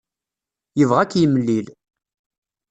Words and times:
Yebɣa 0.79 0.99
ad 1.01 1.09
k-yemlil. 1.11 1.67